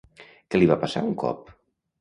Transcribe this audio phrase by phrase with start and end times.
[0.55, 1.57] Què li va passar un cop?